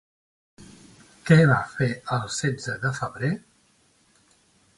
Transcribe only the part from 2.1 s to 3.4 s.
el setze de febrer?